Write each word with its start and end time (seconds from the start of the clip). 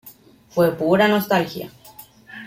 Fue 0.49 0.75
pura 0.75 1.07
nostalgia. 1.07 1.69